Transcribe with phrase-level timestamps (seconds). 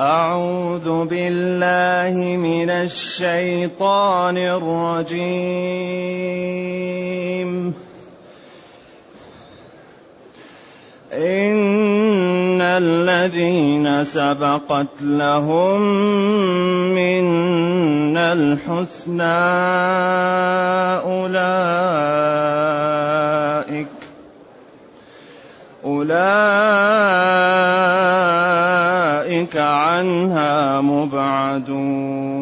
[0.00, 5.20] أعوذ بالله من الشيطان الرجيم.
[11.12, 15.80] إن الذين سبقت لهم
[16.94, 19.22] منا الحسنى
[21.04, 21.46] أولئك
[25.84, 27.79] أولئك
[29.56, 32.40] عنها مبعدون.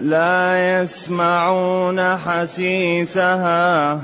[0.00, 4.00] لا يسمعون حسيسها.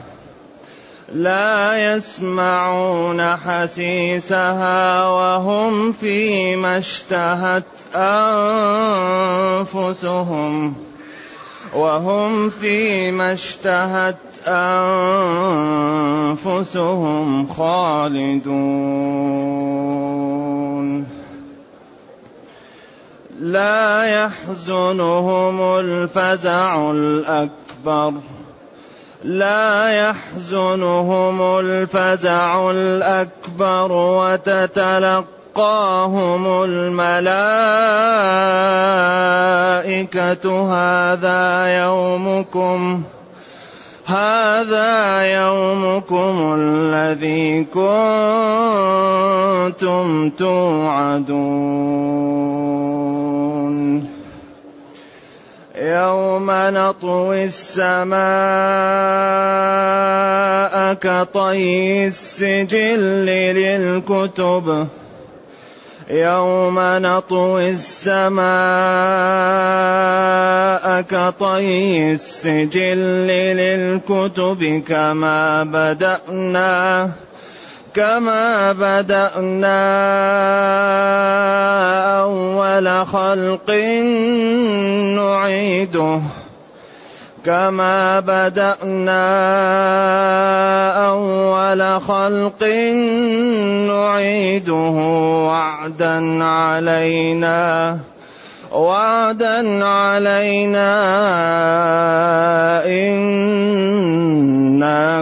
[1.15, 7.65] لا يسمعون حسيسها وهم فيما اشتهت
[9.73, 10.75] أنفسهم.
[11.75, 14.17] وهم فيما اشتهت
[16.37, 18.43] أنفسهم خالدون.
[23.41, 28.13] لا يحزنهم الفزع الأكبر.
[29.25, 33.93] لا يحزنهم الفزع الأكبر
[35.53, 37.13] وتتلقاهم الملائكة
[40.73, 43.03] هذا يومكم
[44.07, 47.91] هذا يومكم الذي كنتم
[50.31, 51.33] توعدون.
[55.77, 58.23] يوم نطوي السماء
[60.95, 64.89] كطي السجل للكتب.
[66.11, 68.43] يوم نطوي السماء
[71.01, 72.99] كطي السجل
[73.29, 77.11] للكتب كما بدأنا
[77.95, 79.83] كما بدأنا
[82.21, 83.71] أول خلق
[85.17, 86.21] نعيده.
[87.45, 89.27] كما بدأنا
[91.07, 92.63] أول خلق
[93.87, 94.91] نعيده
[95.49, 97.99] وعدا علينا
[98.73, 100.93] وعدا علينا
[102.87, 104.13] إنا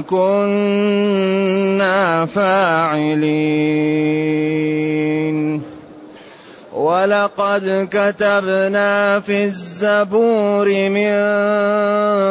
[0.00, 1.06] كنا
[2.26, 3.90] فاعلين.
[6.80, 11.12] ولقد كتبنا في الزبور من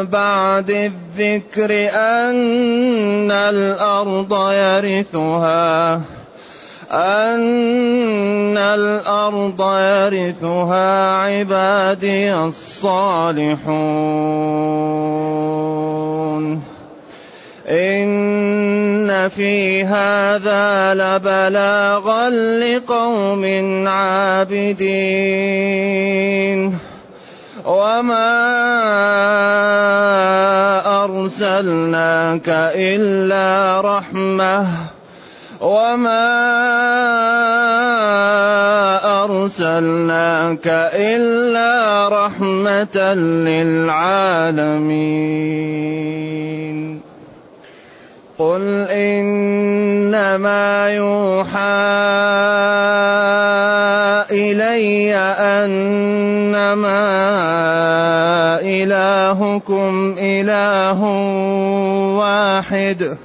[0.09, 6.01] بعد الذكر أن الأرض يرثها
[6.91, 13.69] أن الأرض يرثها عبادي الصالحون.
[17.69, 23.45] إن في هذا لبلاغا لقوم
[23.87, 25.29] عابدين
[27.65, 28.39] وما
[31.03, 34.67] أرسلناك إلا رحمة
[35.61, 36.29] وما
[39.23, 43.13] أرسلناك إلا رحمة
[43.45, 44.89] للعالمين
[48.39, 51.59] قل إنما يوحى
[54.31, 57.03] إلي أنما
[58.63, 61.03] إلهكم إله
[62.15, 63.17] واحد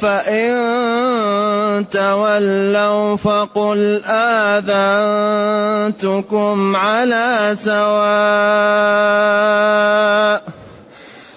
[0.00, 0.54] فإن
[1.90, 4.00] تولوا فقل
[5.84, 7.84] آذنتكم على سواء.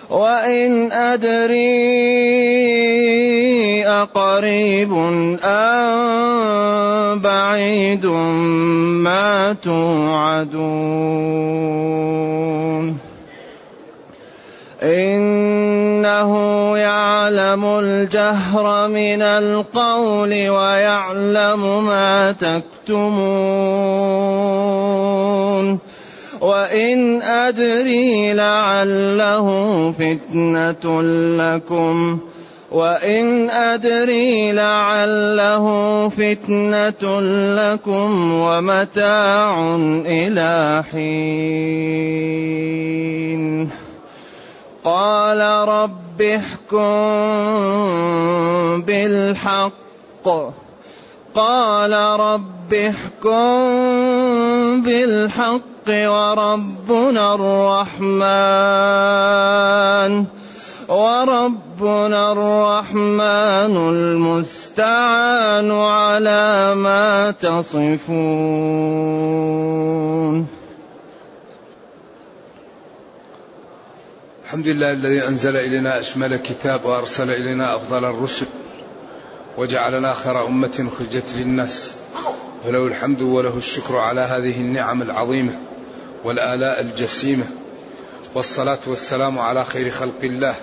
[0.10, 1.58] وإن أدري
[3.88, 4.94] أقريب
[5.44, 10.98] أم بعيد ما توعدون
[14.84, 16.32] إنه
[16.78, 23.38] يعلم الجهر من القول ويعلم ما تكتمون
[26.42, 29.48] وإن أدري لعله
[29.92, 31.02] فتنة
[31.38, 32.20] لكم.
[32.72, 35.66] وإن أدري لعله
[36.10, 37.22] فتنة
[37.56, 39.76] لكم ومتاع
[40.06, 42.28] إلى حين.
[44.84, 46.82] قال رب احكم
[48.82, 49.74] بالحق.
[51.38, 53.58] قال رب احكم
[54.82, 58.26] بالحق وربنا الرحمن
[60.90, 68.08] وربنا الرحمن المستعان على ما تصفون.
[74.46, 78.46] الحمد لله الذي أنزل إلينا أشمل كتاب وأرسل إلينا أفضل الرسل.
[79.58, 81.96] وجعلنا خير أمة خرجت للناس.
[82.66, 85.52] فله الحمد وله الشكر على هذه النعم العظيمة
[86.24, 87.46] والآلاء الجسيمة.
[88.36, 90.56] والصلاة والسلام على خير خلق الله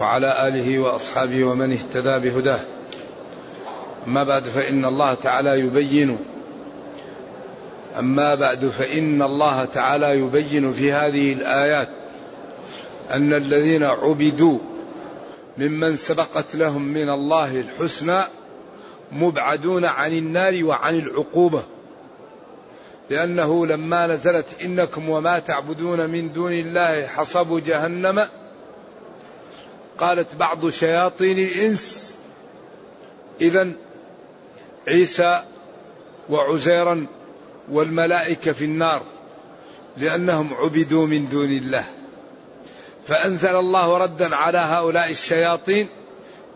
[0.00, 2.60] وعلى آله وأصحابه ومن اهتدى بهداه.
[4.06, 6.18] أما بعد فإن الله تعالى يبين.
[7.98, 11.88] أما بعد فإن الله تعالى يبين في هذه الآيات
[13.10, 14.58] أن الذين عبدوا
[15.58, 18.22] ممن سبقت لهم من الله الحسنى
[19.12, 21.62] مبعدون عن النار وعن العقوبة.
[23.10, 28.28] لأنه لما نزلت إنكم وما تعبدون من دون الله حصب جهنم.
[29.98, 32.14] قالت بعض شياطين الإنس
[33.40, 33.72] اذا
[34.88, 35.42] عيسى
[36.28, 37.06] وعزيرا
[37.70, 39.02] والملائكة في النار
[39.96, 41.97] لأنهم عبدوا من دون الله.
[43.08, 45.88] فأنزل الله ردا على هؤلاء الشياطين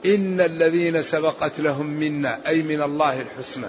[0.06, 3.66] إن الذين سبقت لهم منا أي من الله الحسنى.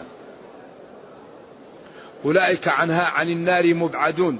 [2.26, 4.40] أولئك عنها عن النار مبعدون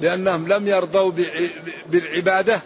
[0.00, 1.12] لأنهم لم يرضوا
[1.86, 2.60] بالعبادة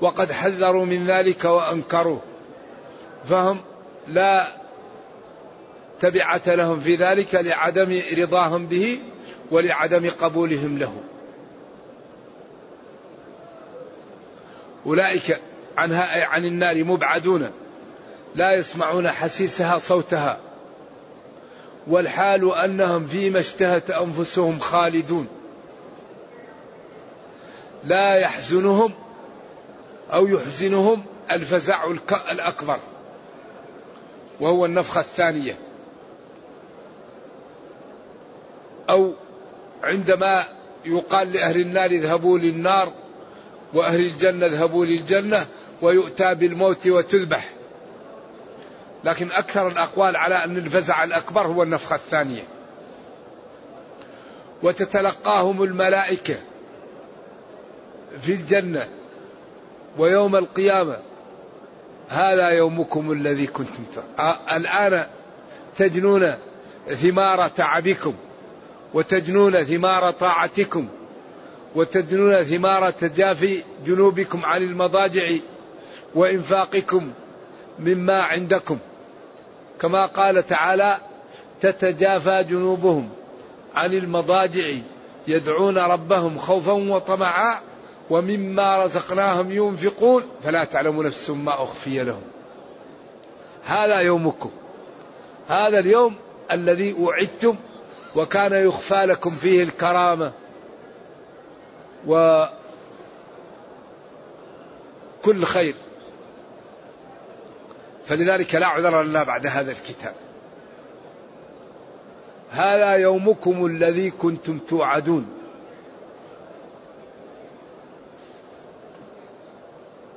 [0.00, 2.20] وقد حذروا من ذلك وأنكروه.
[3.28, 3.60] فهم
[4.08, 4.46] لا
[6.00, 8.98] تبعة لهم في ذلك لعدم رضاهم به
[9.50, 10.94] ولعدم قبولهم له.
[14.86, 15.40] أولئك
[15.76, 17.50] عنها عن النار مبعدون
[18.34, 20.38] لا يسمعون حسيسها صوتها.
[21.86, 25.28] والحال أنهم فيما اشتهت أنفسهم خالدون.
[27.84, 28.92] لا يحزنهم
[30.12, 31.84] أو يحزنهم الفزع
[32.30, 32.80] الأكبر.
[34.40, 35.58] وهو النفخة الثانية.
[38.90, 39.12] أو
[39.82, 40.44] عندما
[40.84, 42.92] يقال لأهل النار اذهبوا للنار
[43.74, 45.46] وأهل الجنة اذهبوا للجنة
[45.82, 47.50] ويؤتى بالموت وتذبح.
[49.04, 52.42] لكن أكثر الأقوال على أن الفزع الأكبر هو النفخة الثانية.
[54.62, 56.36] وتتلقاهم الملائكة
[58.22, 58.88] في الجنة
[59.98, 60.96] ويوم القيامة.
[62.08, 63.84] هذا يومكم الذي كنتم
[64.52, 65.06] الآن
[65.76, 66.34] تجنون
[66.88, 68.14] ثمار تعبكم
[68.94, 70.88] وتجنون ثمار طاعتكم.
[71.74, 75.28] وتدنون ثمار تجافي جنوبكم عن المضاجع
[76.14, 77.12] وإنفاقكم
[77.78, 78.78] مما عندكم.
[79.80, 80.96] كما قال تعالى
[81.60, 83.08] تتجافى جنوبهم
[83.74, 84.64] عن المضاجع
[85.28, 87.58] يدعون ربهم خوفا وطمعا
[88.10, 90.22] ومما رزقناهم ينفقون.
[90.42, 92.22] فلا تعلم نفس ما أخفي لهم.
[93.64, 94.50] هذا يومكم.
[95.48, 96.14] هذا اليوم
[96.52, 97.56] الذي أعدتم
[98.16, 100.32] وكان يخفى لكم فيه الكرامة
[102.06, 102.48] وكل
[105.44, 105.74] خير.
[108.06, 110.14] فلذلك لا عذر لنا بعد هذا الكتاب.
[112.50, 115.28] هذا يومكم الذي كنتم توعدون.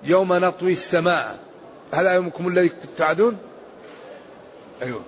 [0.03, 1.39] يوم نطوي السماء.
[1.93, 3.37] هذا يومكم الذي كنتم توعدون؟
[4.81, 5.01] أيوه.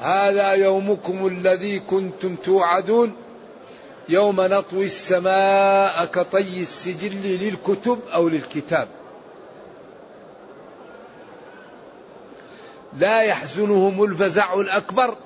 [0.00, 3.16] هذا يومكم الذي كنتم توعدون.
[4.08, 8.88] يوم نطوي السماء كطي السجل للكتب أو للكتاب.
[12.98, 15.16] لا يحزنهم الفزع الأكبر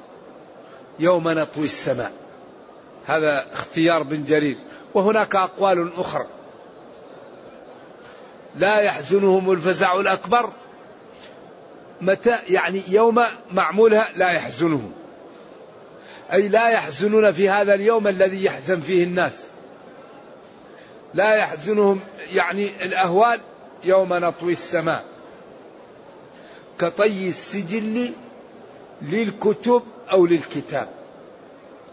[0.99, 2.13] يوم نطوي السماء.
[3.07, 4.57] هذا اختيار بن جرير.
[4.95, 6.27] وهناك أقوال أخرى.
[8.57, 10.53] لا يحزنهم الفزع الأكبر
[12.01, 14.93] متى يعني يوم معمولها لا يحزنهم
[16.33, 19.41] أي لا يحزنون في هذا اليوم الذي يحزن فيه الناس.
[21.15, 22.01] لا يحزنهم
[22.33, 23.41] يعني الأهوال
[23.85, 25.05] يوم نطوي السماء.
[26.79, 28.13] كطي السجل
[29.03, 30.89] للكتب أو للكتاب.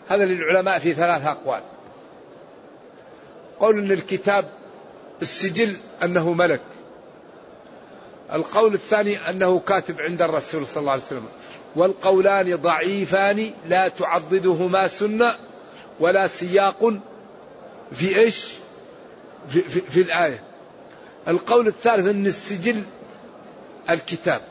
[0.07, 1.61] هذا للعلماء في ثلاث أقوال.
[3.59, 4.49] قول أن الكتاب
[5.21, 6.61] السجل أنه ملك.
[8.33, 11.25] القول الثاني أنه كاتب عند الرسول صلى الله عليه وسلم
[11.75, 15.35] والقولان ضعيفان لا تعضدهما سنة
[15.99, 16.93] ولا سياق
[17.91, 18.53] في إيش؟
[19.49, 20.43] في, في, في الآية.
[21.27, 22.83] القول الثالث أن السجل
[23.89, 24.41] الكتاب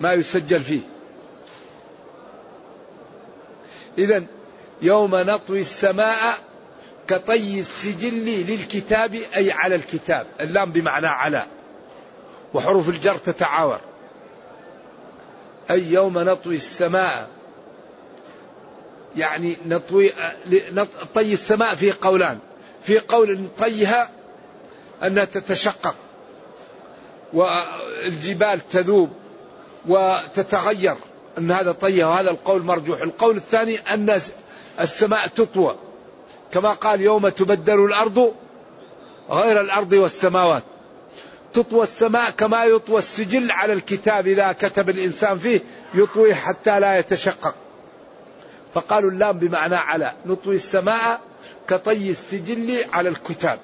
[0.00, 0.80] ما يسجل فيه.
[3.98, 4.24] إذا
[4.82, 6.38] يوم نطوي السماء
[7.08, 11.46] كطي السجل للكتاب أي على الكتاب اللام بمعنى على.
[12.54, 13.80] وحروف الجر تتعاور.
[15.70, 17.28] أي يوم نطوي السماء.
[19.16, 20.12] يعني نطوي
[21.14, 22.38] طي السماء في قولان.
[22.82, 24.10] في قول نطيها
[25.02, 25.94] أنها تتشقق.
[27.32, 29.10] والجبال تذوب.
[29.86, 30.94] وتتغير.
[31.38, 33.00] أن هذا طي وهذا القول مرجوح.
[33.00, 34.20] القول الثاني أن
[34.80, 35.76] السماء تطوى.
[36.52, 38.34] كما قال يوم تبدل الأرض
[39.30, 40.62] غير الأرض والسماوات.
[41.54, 44.26] تطوى السماء كما يطوى السجل على الكتاب.
[44.26, 45.60] إذا كتب الإنسان فيه
[45.94, 47.54] يطوي حتى لا يتشقق.
[48.74, 50.12] فقالوا اللام بمعنى على.
[50.26, 51.20] نطوي السماء
[51.68, 53.60] كطي السجل على الكتاب.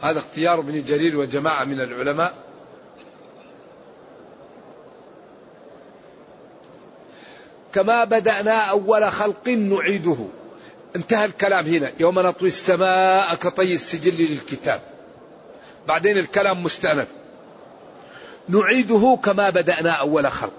[0.00, 2.34] هذا اختيار ابن جرير وجماعة من العلماء.
[7.74, 10.16] كما بدأنا أول خلق نعيده.
[10.96, 11.92] انتهى الكلام هنا.
[12.00, 14.89] يوم نطوي السماء كطي السجل للكتاب.
[15.88, 17.08] بعدين الكلام مستأنف.
[18.48, 20.52] نعيده كما بدأنا أول خلق.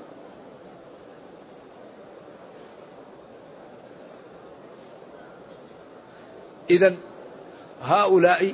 [6.70, 6.96] إذا
[7.84, 8.54] هؤلاء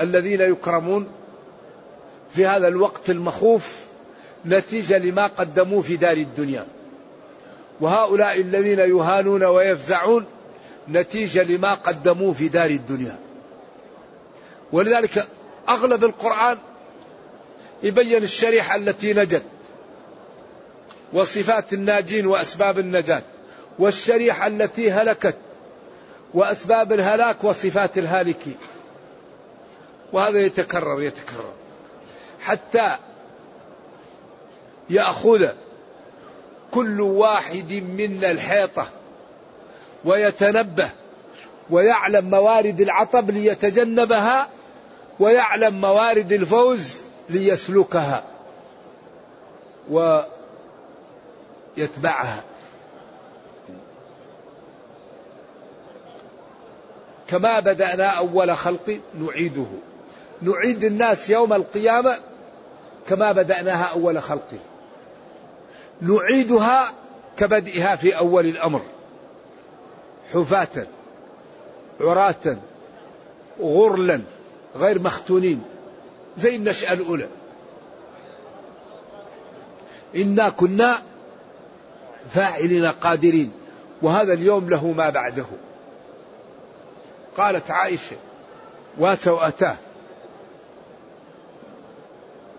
[0.00, 1.08] الذين يكرمون
[2.34, 3.76] في هذا الوقت المخوف
[4.46, 6.66] نتيجة لما قدموا في دار الدنيا.
[7.80, 10.24] وهؤلاء الذين يهانون ويفزعون
[10.88, 13.18] نتيجة لما قدموه في دار الدنيا.
[14.72, 15.28] ولذلك
[15.70, 16.58] أغلب القرآن
[17.82, 19.42] يبين الشريحة التي نجت
[21.12, 23.22] وصفات الناجين وأسباب النجاة
[23.78, 25.36] والشريحة التي هلكت
[26.34, 28.56] وأسباب الهلاك وصفات الهالكين.
[30.12, 31.52] وهذا يتكرر يتكرر.
[32.40, 32.96] حتى
[34.90, 35.48] يأخذ
[36.70, 38.88] كل واحد منا الحيطة
[40.04, 40.90] ويتنبه
[41.70, 44.48] ويعلم موارد العطب ليتجنبها
[45.20, 48.24] ويعلم موارد الفوز ليسلكها
[51.76, 52.42] ويتبعها.
[57.28, 59.66] كما بدأنا أول خلق نعيده.
[60.42, 62.18] نعيد الناس يوم القيامة
[63.08, 64.48] كما بدأناها أول خلق.
[66.00, 66.92] نعيدها
[67.36, 68.82] كبدئها في أول الأمر.
[70.32, 70.86] حفاة
[72.00, 72.56] عراة
[73.60, 74.20] غرلا.
[74.76, 75.62] غير مختونين
[76.38, 77.28] زي النشأة الأولى.
[80.16, 80.98] إنا كنا
[82.28, 83.52] فاعلين قادرين
[84.02, 85.46] وهذا اليوم له ما بعده.
[87.36, 88.16] قالت عائشة
[88.98, 89.76] وسوأتاه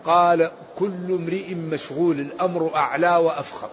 [0.05, 3.69] قال كل امرئ مشغول الأمر أعلى وأفخر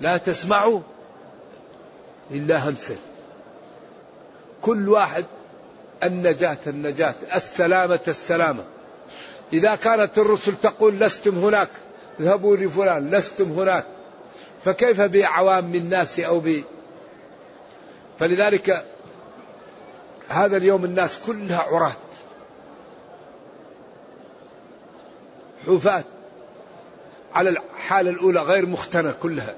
[0.00, 0.80] لا تسمعوا
[2.30, 2.96] إلا همسا
[4.62, 5.24] كل واحد
[6.02, 8.64] النجاة النجاة السلامة السلامة.
[9.52, 11.68] إذا كانت الرسل تقول لستم هناك
[12.20, 13.84] اذهبوا لفلان لستم هناك.
[14.64, 16.64] فكيف بعوام الناس أو ب؟
[18.18, 18.84] فلذلك
[20.28, 21.92] هذا اليوم الناس كلها عراة.
[25.66, 26.04] حفاة
[27.34, 29.54] على الحالة الأولى غير مختنة كلها.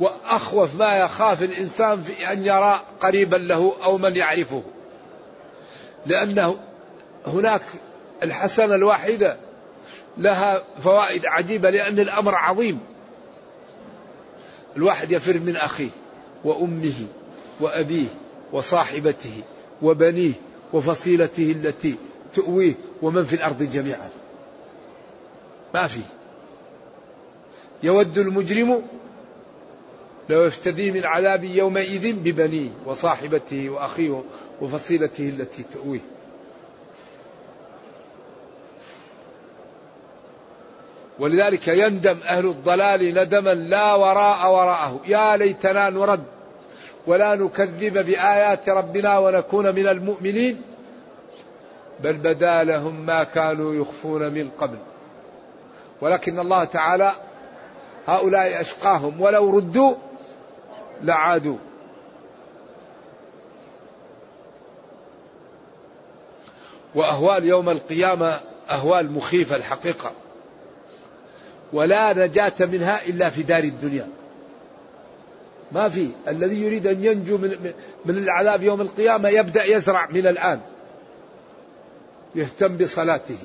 [0.00, 4.62] وأخوف ما يخاف الإنسان في أن يرى قريبا له أو من يعرفه.
[6.06, 6.56] لأنه
[7.26, 7.62] هناك
[8.22, 9.36] الحسنة الواحدة
[10.18, 12.80] لها فوائد عجيبة لأن الأمر عظيم.
[14.76, 15.90] الواحد يفر من أخيه
[16.44, 17.06] وأمه
[17.60, 18.06] وأبيه
[18.52, 19.42] وصاحبته
[19.82, 20.32] وبنيه
[20.72, 21.96] وفصيلته التي
[22.34, 24.10] تؤويه ومن في الأرض جميعا.
[25.74, 26.00] ما في.
[27.82, 28.82] يود المجرم
[30.28, 34.22] لو يفتدي من عذاب يومئذ ببنيه وصاحبته وأخيه
[34.60, 36.00] وفصيلته التي تؤويه.
[41.18, 45.00] ولذلك يندم أهل الضلال ندما لا وراء وراءه.
[45.06, 46.24] يا ليتنا نرد
[47.06, 50.62] ولا نكذب بآيات ربنا ونكون من المؤمنين.
[52.00, 54.78] بل بدا لهم ما كانوا يخفون من قبل.
[56.00, 57.12] ولكن الله تعالى
[58.06, 59.20] هؤلاء أشقاهم.
[59.20, 59.94] ولو ردوا
[61.02, 61.56] لعادوا
[66.94, 70.12] وأهوال يوم القيامة أهوال مخيفة الحقيقة.
[71.72, 74.08] ولا نجاة منها إلا في دار الدنيا.
[75.72, 76.08] ما في.
[76.28, 77.72] الذي يريد أن ينجو من,
[78.04, 80.60] من العذاب يوم القيامة يبدأ يزرع من الآن.
[82.34, 83.38] يهتم بصلاته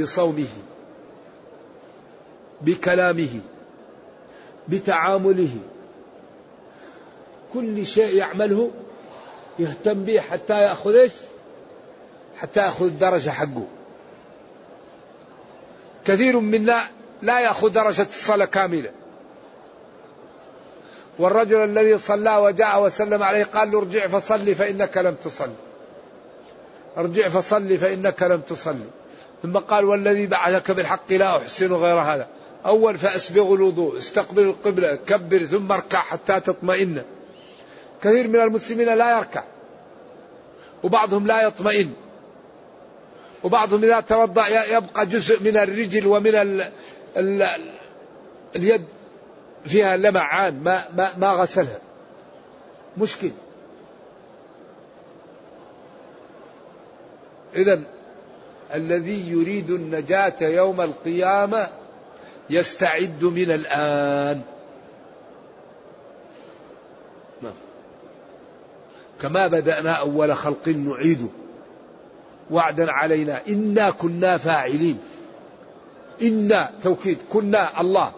[0.00, 0.46] بصومه
[2.60, 3.40] بكلامه
[4.68, 5.56] بتعامله
[7.54, 8.70] كل شيء يعمله
[9.58, 11.12] يهتم به حتى يأخذ إيش؟
[12.38, 13.66] حتى يأخذ الدرجة حقه.
[16.04, 16.80] كثير منا
[17.22, 18.90] لا يأخذ درجة الصلاة كاملة.
[21.18, 25.54] والرجل الذي صلى وجاء وسلم عليه قال له ارجع فصلي فإنك لم تصلي.
[26.96, 28.86] ارجع فصلي فإنك لم تصلي.
[29.42, 32.28] ثم قال والذي بعثك بالحق لا أحسن غير هذا.
[32.66, 37.02] أول فأسبغ الوضوء، استقبل القبلة، كبر ثم اركع حتى تطمئن.
[38.02, 39.44] كثير من المسلمين لا يركع.
[40.82, 41.92] وبعضهم لا يطمئن.
[43.44, 46.70] وبعضهم إذا توضأ يبقى جزء من الرجل ومن ال
[47.16, 47.42] ال
[48.56, 48.84] اليد
[49.64, 51.78] فيها لمعان ما, ما, ما غسلها.
[52.96, 53.30] مشكل.
[57.56, 57.82] إذا
[58.74, 61.68] الذي يريد النجاة يوم القيامة
[62.50, 64.42] يستعد من الآن.
[69.22, 71.26] كما بدأنا أول خلق نعيده
[72.50, 73.40] وعدا علينا.
[73.48, 74.98] إنا كنا فاعلين.
[76.22, 77.18] إنا توكيد.
[77.30, 78.12] كنا الله.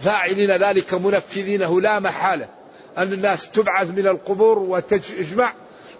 [0.00, 2.48] فاعلين ذلك منفذينه لا محالة.
[2.98, 5.52] أن الناس تبعث من القبور وتجمع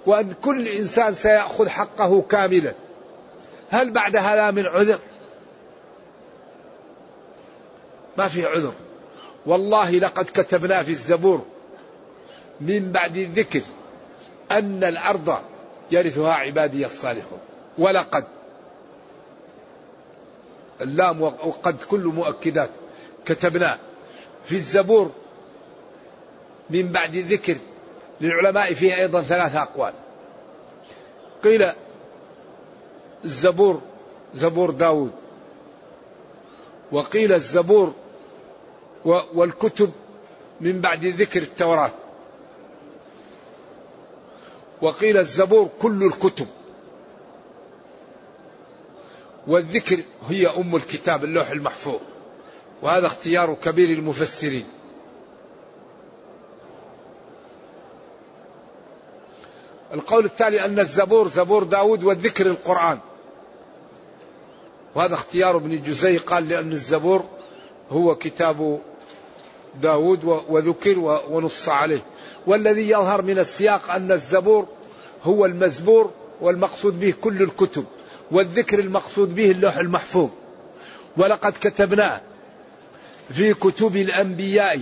[0.06, 2.74] وأن كل إنسان سيأخذ حقه كاملا.
[3.70, 4.98] هل بعد هذا من عذر؟
[8.18, 8.72] ما في عذر.
[9.46, 11.44] والله لقد كتبنا في الزبور
[12.60, 13.60] من بعد الذكر
[14.50, 15.38] أن الأرض
[15.90, 17.38] يرثها عبادي الصالحون.
[17.78, 18.24] ولقد.
[20.80, 22.70] اللام وقد كل مؤكدات.
[23.26, 23.78] كتبنا
[24.44, 25.10] في الزبور
[26.70, 27.56] من بعد الذكر
[28.20, 29.92] للعلماء فيه أيضا ثلاثة أقوال.
[31.44, 31.72] قيل
[33.24, 33.80] الزبور
[34.34, 35.12] زبور داود.
[36.92, 37.94] وقيل الزبور
[39.34, 39.92] والكتب
[40.60, 41.90] من بعد ذكر التوراة.
[44.82, 46.46] وقيل الزبور كل الكتب.
[49.46, 52.00] والذكر هي أم الكتاب اللوح المحفوظ
[52.82, 54.66] وهذا اختيار كبير المفسرين.
[59.92, 62.98] القول الثاني أن الزبور زبور داود والذكر القرآن.
[64.94, 67.24] وهذا اختيار ابن الجزي قال لأن الزبور
[67.90, 68.80] هو كتاب
[69.82, 70.98] داود وذكر
[71.30, 72.02] ونص عليه.
[72.46, 74.66] والذي يظهر من السياق أن الزبور
[75.22, 76.10] هو المزبور
[76.40, 77.84] والمقصود به كل الكتب
[78.30, 80.30] والذكر المقصود به اللوح المحفوظ.
[81.16, 82.20] ولقد كتبنا
[83.30, 84.80] في كتب الأنبياء.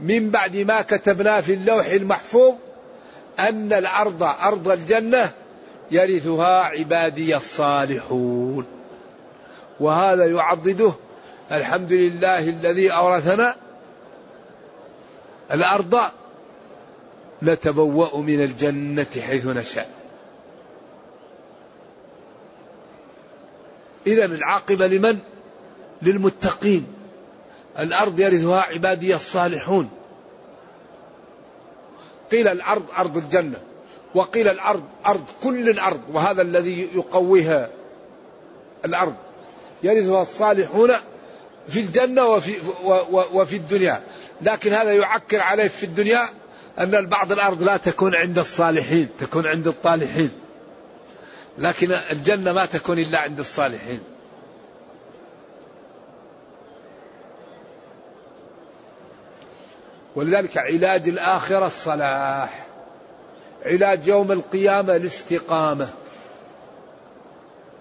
[0.00, 2.54] من بعد ما كتبنا في اللوح المحفوظ
[3.38, 5.32] أن الأرض أرض الجنة
[5.90, 8.66] يرثها عبادي الصالحون.
[9.80, 10.92] وهذا يعضده
[11.52, 13.56] الحمد لله الذي أورثنا
[15.52, 16.10] الأرض
[17.42, 19.90] نتبوأ من الجنة حيث نشاء.
[24.06, 25.18] إذا العاقبة لمن؟
[26.02, 26.86] للمتقين.
[27.78, 29.90] الأرض يرثها عبادي الصالحون.
[32.30, 33.60] قيل الأرض أرض الجنة
[34.14, 37.70] وقيل الأرض أرض كل الأرض وهذا الذي يقويها
[38.84, 39.14] الأرض.
[39.82, 40.92] يرثها الصالحون
[41.68, 42.54] في الجنة وفي,
[43.32, 44.02] وفي الدنيا.
[44.42, 46.28] لكن هذا يعكر عليه في الدنيا
[46.78, 50.30] أن بعض الأرض لا تكون عند الصالحين تكون عند الطالحين.
[51.58, 54.00] لكن الجنة ما تكون إلا عند الصالحين.
[60.16, 62.66] ولذلك علاج الآخرة الصلاح.
[63.64, 65.88] علاج يوم القيامة الاستقامة.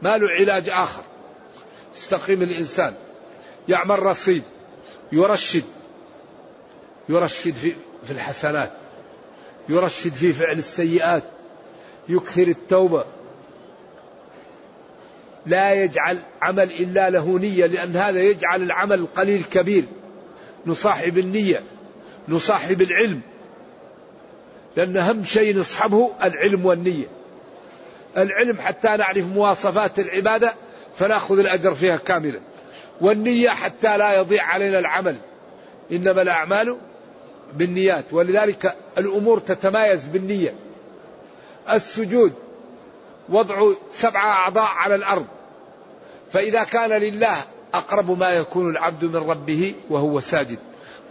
[0.01, 1.03] ما له علاج آخر.
[1.95, 2.93] استقيم الإنسان.
[3.69, 4.43] يعمل رصيد
[5.11, 5.63] يرشد
[7.09, 7.73] يرشد في,
[8.05, 8.71] في الحسنات
[9.69, 11.23] يرشد في فعل السيئات
[12.09, 13.05] يكثر التوبة.
[15.45, 19.85] لا يجعل عمل إلا له نية لأن هذا يجعل العمل القليل كبير.
[20.65, 21.63] نصاحب النية
[22.27, 23.21] نصاحب العلم.
[24.77, 27.07] لأن أهم شيء نصحبه العلم والنية.
[28.17, 30.55] العلم حتى نعرف مواصفات العبادة
[30.95, 32.39] فنأخذ الأجر فيها كاملا.
[33.01, 35.15] والنية حتى لا يضيع علينا العمل.
[35.91, 36.77] إنما الأعمال
[37.53, 38.05] بالنيات.
[38.11, 40.55] ولذلك الأمور تتمايز بالنية.
[41.71, 42.33] السجود
[43.29, 45.25] وضع سبع أعضاء على الأرض.
[46.31, 47.37] فإذا كان لله
[47.73, 50.59] أقرب ما يكون العبد من ربه وهو ساجد.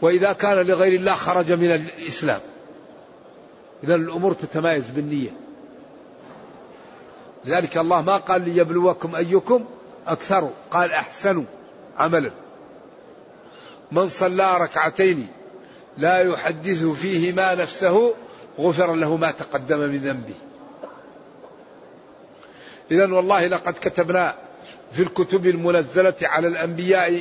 [0.03, 2.41] وإذا كان لغير الله خرج من الإسلام.
[3.85, 5.31] إذا الأمور تتمايز بالنية.
[7.45, 9.65] لذلك الله ما قال ليبلوكم أيكم
[10.07, 10.51] أكثر.
[10.71, 11.45] قال أحسنوا
[11.99, 12.31] عملا.
[13.93, 15.29] من صلى ركعتين
[15.99, 18.15] لا يحدث فيهما نفسه
[18.59, 20.35] غفر له ما تقدم من ذنبه.
[22.91, 24.35] إذا والله لقد كتبنا
[24.93, 27.21] في الكتب المنزلة على الأنبياء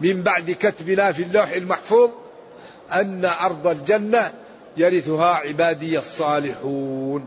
[0.00, 2.10] من بعد كتبنا في اللوح المحفوظ
[2.92, 4.32] أن أرض الجنة
[4.76, 7.26] يرثها عبادي الصالحون.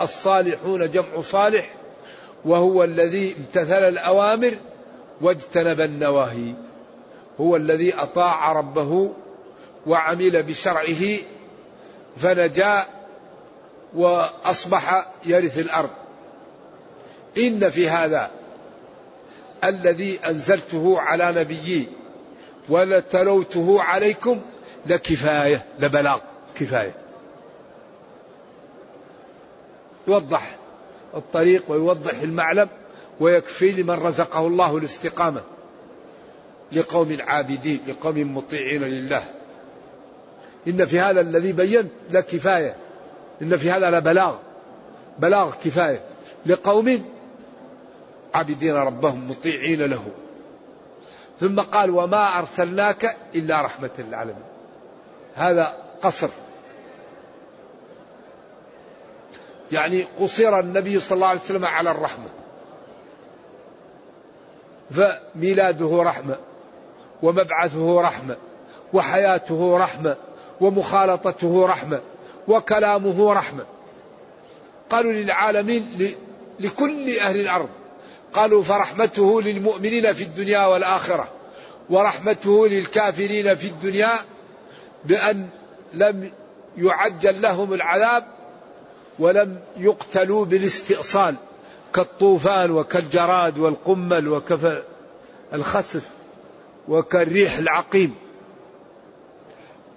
[0.00, 1.74] الصالحون جمع صالح
[2.44, 4.56] وهو الذي امتثل الأوامر
[5.20, 6.54] واجتنب النواهي.
[7.40, 9.12] هو الذي أطاع ربه
[9.86, 11.18] وعمل بشرعه
[12.16, 12.84] فنجا
[13.94, 15.90] وأصبح يرث الأرض.
[17.38, 18.30] إن في هذا
[19.64, 21.86] الذي أنزلته على نبيي
[22.68, 24.40] ولتلوته عليكم
[24.86, 26.18] لكفاية لبلاغ
[26.54, 26.94] كفاية.
[30.08, 30.56] يوضح
[31.14, 32.68] الطريق ويوضح المعلم
[33.20, 35.40] ويكفي لمن رزقه الله الاستقامة.
[36.72, 39.24] لقوم عابدين لقوم مطيعين لله.
[40.68, 42.76] إن في هذا الذي بينت لكفاية
[43.42, 44.34] إن في هذا لبلاغ
[45.18, 46.00] بلاغ كفاية.
[46.46, 47.04] لقوم
[48.34, 50.04] عابدين ربهم مطيعين له.
[51.40, 54.44] ثم قال وما أرسلناك إلا رحمة للعالمين.
[55.34, 56.28] هذا قصر.
[59.72, 62.28] يعني قصر النبي صلى الله عليه وسلم على الرحمة.
[64.90, 66.36] فميلاده رحمة
[67.22, 68.36] ومبعثه رحمة
[68.92, 70.16] وحياته رحمة
[70.60, 72.00] ومخالطته رحمة
[72.48, 73.64] وكلامه رحمة.
[74.90, 76.14] قالوا للعالمين
[76.60, 77.68] لكل أهل الأرض
[78.32, 81.28] قالوا فرحمته للمؤمنين في الدنيا والآخرة
[81.90, 84.10] ورحمته للكافرين في الدنيا
[85.04, 85.48] بأن
[85.92, 86.30] لم
[86.76, 88.24] يعجل لهم العذاب
[89.18, 91.34] ولم يقتلوا بالاستئصال
[91.94, 94.82] كالطوفان وكالجراد والقمل وكف
[95.54, 96.08] الخسف
[96.88, 98.14] وكالريح العقيم.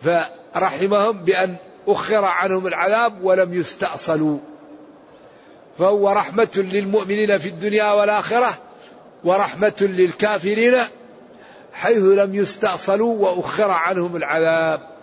[0.04, 1.56] فرحمهم بأن
[1.88, 4.40] أخر عنهم العذاب ولم يستأصلوا.
[5.78, 8.58] فهو رحمة للمؤمنين في الدنيا والآخرة
[9.24, 10.76] ورحمة للكافرين
[11.74, 14.95] حيث لم يستأصلوا وأخر عنهم العذاب.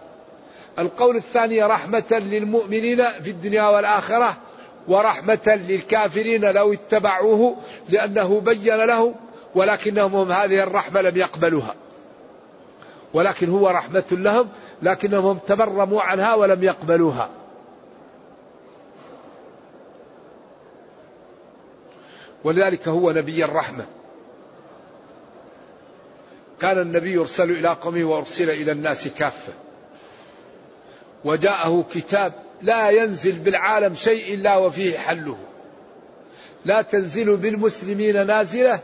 [0.79, 4.37] القول الثاني رحمة للمؤمنين في الدنيا والآخرة
[4.89, 7.57] ورحمة للكافرين لو اتبعوه
[7.89, 9.15] لأنه بين لهم
[9.55, 11.75] ولكنهم هم هذه الرحمة لم يقبلوها.
[13.15, 14.49] ولكن هو رحمة لهم
[14.83, 17.31] لكنهم تبرموا عنها ولم يقبلوها.
[22.45, 23.87] ولذلك هو نبي الرحمة.
[26.61, 29.53] كان النبي يرسل إلى قومه وأرسل إلى الناس كافة.
[31.25, 32.33] وجاءه كتاب
[32.63, 35.39] لا ينزل بالعالم شيء إلا وفيه حله.
[36.65, 38.81] لا تنزل بالمسلمين نازلة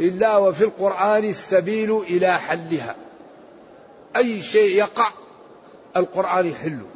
[0.00, 2.96] إلا وفي القرآن السبيل إلى حلها.
[4.16, 5.10] أي شيء يقع
[5.96, 6.86] القرآن يحله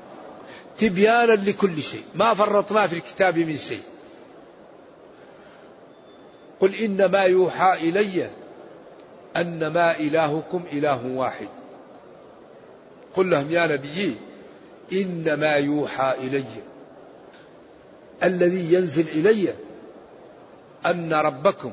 [0.78, 2.04] تبيانا لكل شيء.
[2.14, 3.82] ما فرطنا في الكتاب من شيء.
[6.60, 8.30] قل إنما يوحى إلي
[9.36, 11.48] أنما إلهكم إله واحد.
[13.14, 14.14] قل لهم يا نبيي
[14.92, 16.44] إنما يوحى إلي.
[18.22, 19.54] الذي ينزل إلي
[20.86, 21.72] أن ربكم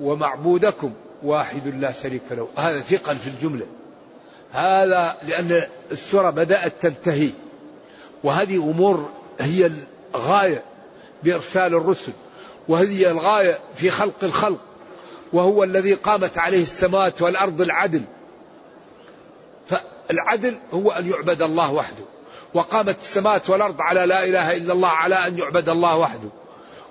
[0.00, 2.48] ومعبودكم واحد لا شريك له.
[2.56, 3.66] هذا ثقل في الجملة.
[4.52, 7.30] هذا لأن السورة بدأت تنتهي.
[8.24, 9.70] وهذه أمور هي
[10.14, 10.62] الغاية
[11.22, 12.12] بإرسال الرسل.
[12.68, 14.60] وهذه الغاية في خلق الخلق.
[15.32, 18.02] وهو الذي قامت عليه السماوات والأرض العدل.
[19.68, 22.04] فالعدل هو أن يعبد الله وحده.
[22.54, 26.28] وقامت السماوات والأرض على لا إله إلا الله على أن يعبد الله وحده.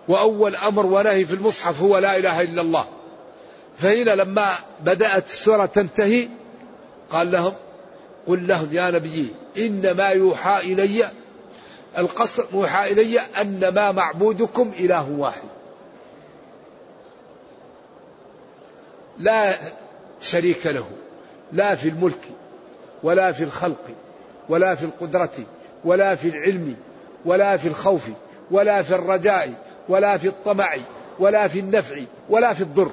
[0.08, 2.86] وأول أمر ونهي في المصحف هو لا إله إلا الله.
[3.78, 6.30] فهنا لما بدأت السورة تنتهي
[7.10, 7.54] قال لهم
[8.28, 11.10] قل لهم يا نبي إنما يوحى إلي
[11.98, 15.50] القصر يوحى إلي أن ما معبودكم إله واحد.
[19.18, 19.58] لا
[20.22, 20.86] شريك له
[21.52, 22.22] لا في الملك
[23.04, 23.90] ولا في الخلق.
[24.50, 25.34] ولا في القدرة
[25.86, 26.76] ولا في العلم
[27.26, 28.10] ولا في الخوف
[28.52, 29.54] ولا في الرجاء
[29.90, 30.78] ولا في الطمع
[31.20, 31.96] ولا في النفع
[32.30, 32.92] ولا في الضر.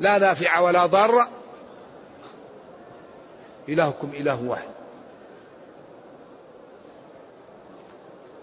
[0.00, 1.28] لا نافع ولا ضار.
[3.68, 4.68] إلهكم إله واحد.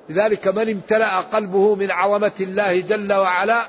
[0.09, 3.61] لذلك من امتلأ قلبه من عظمة الله جل وعلا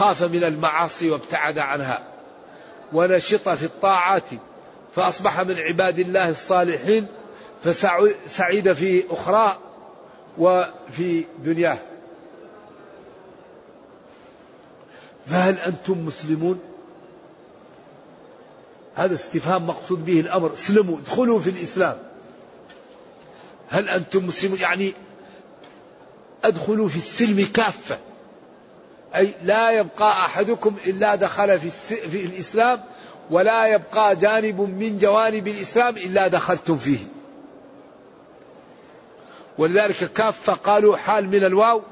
[0.00, 2.04] خاف من المعاصي وابتعد عنها
[2.92, 4.24] ونشط في الطاعات
[4.96, 7.06] فأصبح من عباد الله الصالحين
[7.64, 9.58] فسعيد في أخرى
[10.38, 11.78] وفي دنياه.
[15.26, 16.60] فهل أنتم مسلمون؟
[18.94, 20.52] هذا استفهام مقصود به الأمر.
[20.52, 21.98] اسلموا ادخلوا في الإسلام.
[23.68, 24.92] هل أنتم مسلمون؟ يعني
[26.44, 27.98] أدخلوا في السلم كافة.
[29.16, 32.80] أي لا يبقى أحدكم إلا دخل في, في الإسلام
[33.30, 36.98] ولا يبقى جانب من جوانب الإسلام إلا دخلتم فيه.
[39.58, 41.82] ولذلك كافة قالوا حال من الواو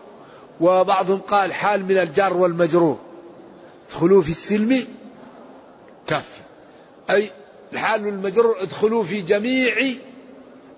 [0.60, 2.98] وبعضهم قال حال من الجار والمجرور.
[3.88, 4.84] ادخلوا في السلم
[6.06, 6.42] كافة.
[7.10, 7.30] أي
[7.72, 9.74] الحال المجرور ادخلوا في جميع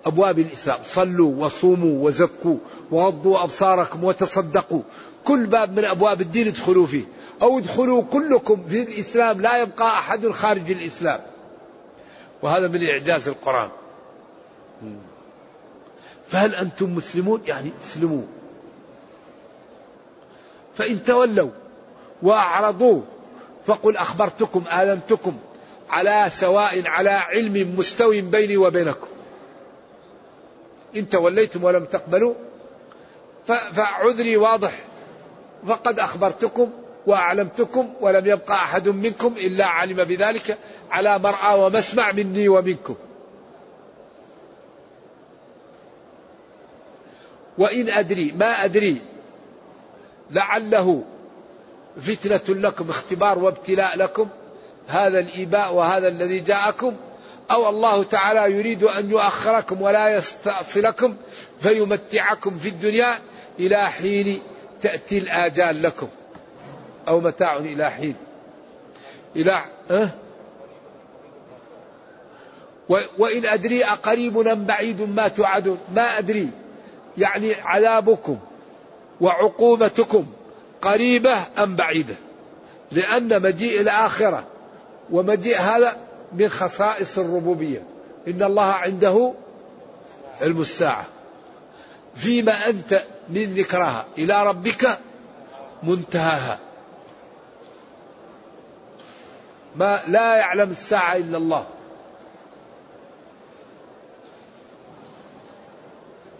[0.05, 0.79] أبواب الإسلام.
[0.85, 2.57] صلوا وصوموا وزكوا
[2.91, 4.81] وغضوا أبصاركم وتصدقوا.
[5.25, 7.03] كل باب من أبواب الدين ادخلوا فيه.
[7.41, 11.21] أو ادخلوا كلكم في الإسلام لا يبقى أحد خارج الإسلام.
[12.41, 13.69] وهذا من إعجاز القرآن.
[16.27, 18.23] فهل أنتم مسلمون؟ يعني اسلموا.
[20.75, 21.49] فإن تولوا
[22.21, 23.01] وأعرضوا
[23.65, 25.37] فقل أخبرتكم آذنتكم
[25.89, 29.07] على سواء على علم مستو بيني وبينكم.
[30.95, 32.33] إن توليتم ولم تقبلوا
[33.47, 34.73] فعذري واضح.
[35.67, 36.69] فقد أخبرتكم
[37.07, 40.57] وأعلمتكم ولم يبقى أحد منكم إلا علم بذلك
[40.91, 42.95] على مرأى ومسمع مني ومنكم.
[47.57, 49.01] وإن أدري ما أدري
[50.31, 51.03] لعله
[52.01, 54.27] فتنة لكم اختبار وابتلاء لكم
[54.87, 56.95] هذا الإيباء وهذا الذي جاءكم
[57.51, 61.15] أو الله تعالى يريد أن يؤخركم ولا يستأصلكم
[61.59, 63.19] فيمتعكم في الدنيا
[63.59, 64.41] إلى حين
[64.81, 66.07] تأتي الآجال لكم
[67.07, 68.15] أو متاع إلى حين.
[69.35, 70.09] إلى أه؟
[73.17, 76.49] وإن أدري أقريب أم بعيد ما توعدون ما أدري.
[77.17, 78.39] يعني عذابكم
[79.21, 80.25] وعقوبتكم
[80.81, 82.15] قريبة أم بعيدة.
[82.91, 84.47] لأن مجيء الآخرة
[85.11, 85.97] ومجيء هذا
[86.33, 87.83] من خصائص الربوبية.
[88.27, 89.33] إن الله عنده
[90.41, 91.05] علم الساعة.
[92.15, 94.99] فيما أنت من ذكرها إلى ربك
[95.83, 96.59] منتهاها.
[99.75, 101.65] ما لا يعلم الساعة إلا الله.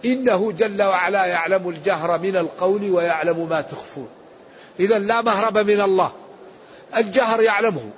[0.05, 4.09] إنه جل وعلا يعلم الجهر من القول ويعلم ما تخفون.
[4.79, 6.11] إذا لا مهرب من الله.
[6.97, 7.89] الجهر يعلمه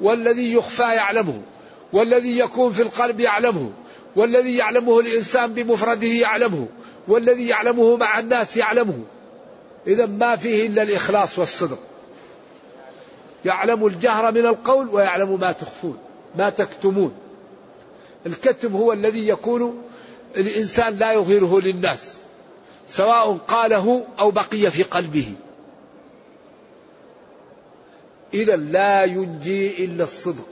[0.00, 1.42] والذي يخفى يعلمه
[1.92, 3.70] والذي يكون في القلب يعلمه
[4.16, 6.66] والذي يعلمه الإنسان بمفرده يعلمه
[7.08, 8.98] والذي يعلمه مع الناس يعلمه.
[9.86, 11.78] إذا ما فيه إلا الإخلاص والصدق.
[13.44, 15.98] يعلم الجهر من القول ويعلم ما تخفون
[16.36, 17.14] ما تكتمون.
[18.26, 19.82] الكتم هو الذي يكون
[20.36, 22.16] الإنسان لا يظهره للناس
[22.88, 25.34] سواء قاله أو بقي في قلبه.
[28.34, 30.46] إذا لا ينجي إلا الصدق.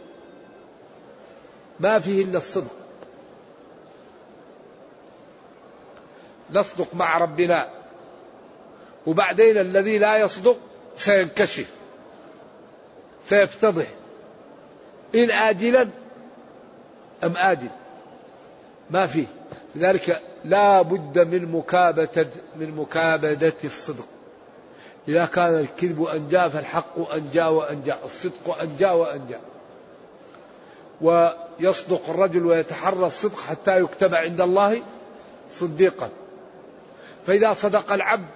[1.80, 2.79] ما فيه إلا الصدق.
[6.54, 7.68] نصدق مع ربنا.
[9.06, 10.56] وبعدين الذي لا يصدق
[10.96, 11.70] سينكشف.
[13.22, 13.86] سيفتضح.
[15.14, 15.88] إن آجلا
[17.24, 17.68] أم آجل.
[18.90, 19.26] ما فيه.
[19.74, 24.06] لذلك لا بد من مكابدة من مكابدة الصدق.
[25.08, 29.36] إذا كان الكذب أنجى فالحق أنجى وأنجى الصدق أنجى وأنجى
[31.00, 34.82] ويصدق الرجل ويتحرى الصدق حتى يكتب عند الله
[35.50, 36.08] صديقا.
[37.30, 38.26] فإذا صدق العبد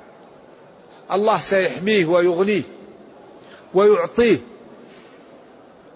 [1.13, 2.63] الله سيحميه ويغنيه
[3.75, 4.39] ويعطيه.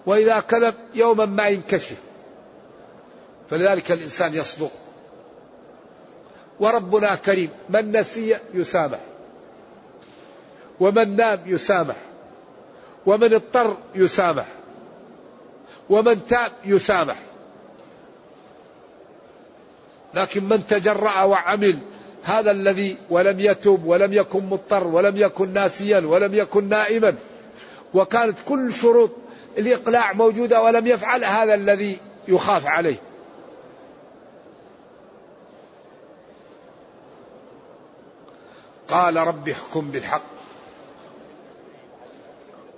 [0.05, 2.01] وإذا كذب يوما ما ينكشف
[3.49, 4.71] فلذلك الإنسان يصدق.
[6.59, 8.99] وربنا كريم من نسي يسامح
[10.79, 11.95] ومن نام يسامح
[13.05, 14.47] ومن اضطر يسامح
[15.89, 17.17] ومن تاب يسامح.
[20.13, 21.77] لكن من تجرأ وعمل
[22.29, 27.15] هذا الذي ولم يتوب ولم يكن مضطر ولم يكن ناسيا ولم يكن نائما.
[27.93, 29.11] وكانت كل شروط
[29.57, 32.95] الإقلاع موجودة ولم يفعل هذا الذي يخاف عليه.
[38.87, 40.21] قال رب احكم بالحق.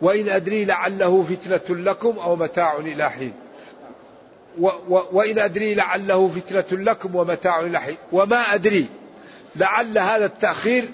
[0.02, 3.34] وإن أدري لعله فتنة لكم أو متاع إلى حين.
[4.60, 7.98] و و وإن أدري لعله فتنة لكم ومتاع إلى حين.
[8.12, 9.01] وما أدري.
[9.56, 10.90] لعل هذا التأخير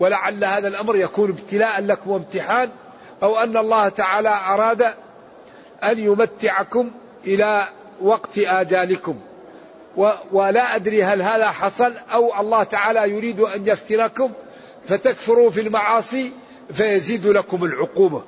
[0.00, 2.70] ولعل هذا الأمر يكون ابتلاء لكم وامتحان
[3.22, 4.82] أو أن الله تعالى أراد
[5.82, 6.90] أن يمتعكم
[7.24, 7.68] إلى
[8.02, 9.18] وقت آجالكم.
[10.32, 14.32] ولا أدري هل هذا حصل أو الله تعالى يريد أن يفتنكم
[14.88, 16.32] فتكفروا في المعاصي
[16.72, 18.22] فيزيد لكم العقوبة.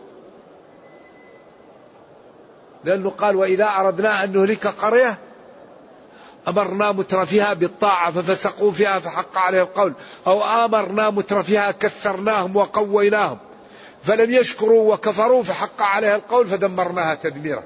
[2.84, 5.18] لأنه قال وإذا أردنا أن نهلك قرية
[6.48, 9.92] أمرنا مترفيها بالطاعة ففسقوا فيها فحق عليه القول.
[10.26, 13.38] أو آمرنا مترفيها كثرناهم وقويناهم.
[14.02, 17.62] فلم يشكروا وكفروا فحق عليها القول فدمرناها تدميرا.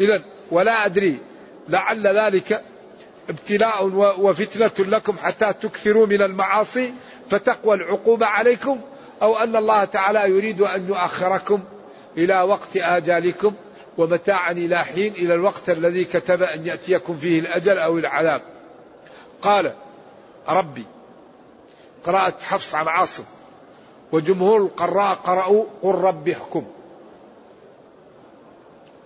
[0.00, 1.20] إذا ولا أدري
[1.68, 2.62] لعل ذلك
[3.28, 3.84] ابتلاء
[4.18, 6.92] وفتنة لكم حتى تكثروا من المعاصي
[7.30, 8.80] فتقوى العقوبة عليكم
[9.22, 11.60] أو أن الله تعالى يريد أن يؤخركم
[12.16, 13.54] إلى وقت آجالكم.
[13.98, 18.42] ومتاعا إلى حين إلى الوقت الذي كتب أن يأتيكم فيه الأجل أو العذاب.
[19.42, 19.72] قال
[20.48, 20.84] ربي
[22.04, 23.24] قراءة حفص عن عاصم
[24.12, 26.66] وجمهور القراء قرأوا قل ربي احكم.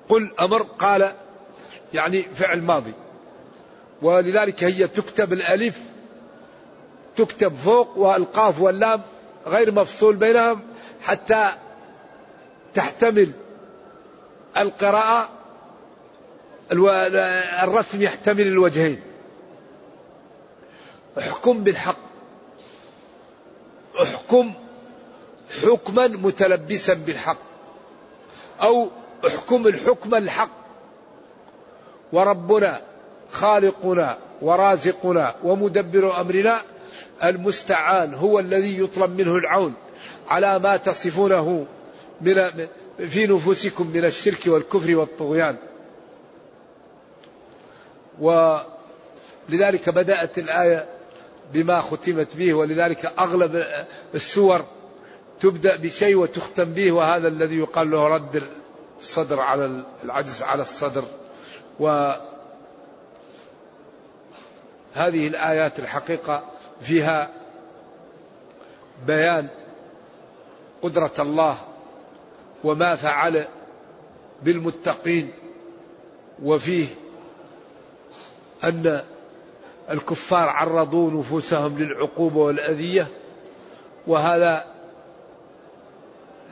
[0.08, 1.12] قل أمر قال
[1.94, 2.92] يعني فعل ماضي.
[4.02, 5.80] ولذلك هي تكتب الألف
[7.16, 9.00] تكتب فوق والقاف واللام
[9.46, 10.60] غير مفصول بينهم
[11.02, 11.48] حتى
[12.74, 13.32] تحتمل
[14.56, 15.28] القراءة
[17.62, 19.00] الرسم يحتمل الوجهين.
[21.18, 21.96] احكم بالحق.
[24.02, 24.52] احكم
[25.62, 27.38] حكما متلبسا بالحق.
[28.62, 28.90] أو
[29.26, 30.50] احكم الحكم الحق.
[32.12, 32.80] وربنا
[33.32, 36.58] خالقنا ورازقنا ومدبر أمرنا
[37.24, 39.74] المستعان هو الذي يطلب منه العون
[40.28, 41.66] على ما تصفونه
[42.20, 42.68] من
[43.08, 45.56] في نفوسكم من الشرك والكفر والطغيان.
[48.20, 50.88] ولذلك بدأت الآية
[51.52, 53.64] بما ختمت به ولذلك أغلب
[54.14, 54.64] السور
[55.40, 58.42] تبدأ بشيء وتختم به وهذا الذي يقال له رد
[58.98, 61.04] الصدر على العجز على الصدر.
[61.80, 62.12] و
[64.94, 66.44] هذه الآيات الحقيقة
[66.80, 67.30] فيها
[69.06, 69.48] بيان
[70.82, 71.58] قدرة الله
[72.64, 73.46] وما فعل
[74.42, 75.30] بالمتقين
[76.42, 76.86] وفيه
[78.64, 79.02] أن
[79.90, 83.06] الكفار عرضوا نفوسهم للعقوبة والأذية
[84.06, 84.64] وهذا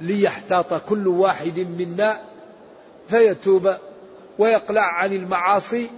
[0.00, 2.20] ليحتاط كل واحد منا
[3.08, 3.74] فيتوب
[4.38, 5.90] ويقلع عن المعاصي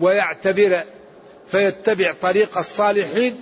[0.00, 0.82] ويعتبر
[1.46, 3.40] فيتبع طريق الصالحين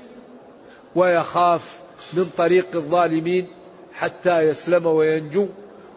[0.94, 1.78] ويخاف
[2.12, 3.46] من طريق الظالمين
[3.94, 5.48] حتى يسلم وينجو.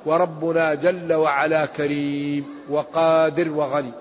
[0.06, 3.92] وربنا جل وعلا كريم وقادر وغني.